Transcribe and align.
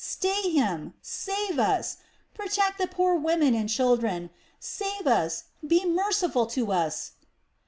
Stay 0.03 0.49
him! 0.49 0.95
Save 1.03 1.59
us! 1.59 1.97
Protect 2.33 2.79
the 2.79 2.87
poor 2.87 3.13
women 3.13 3.53
and 3.53 3.69
children! 3.69 4.31
Save 4.59 5.05
us, 5.05 5.43
be 5.63 5.85
merciful 5.85 6.47
to 6.47 6.71
us!" 6.71 7.11